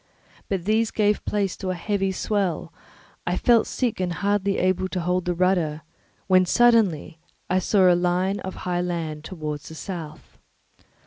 [0.49, 2.73] But these gave place to a heavy swell;
[3.27, 5.83] I felt sick and hardly able to hold the rudder,
[6.25, 7.19] when suddenly
[7.51, 10.39] I saw a line of high land towards the south.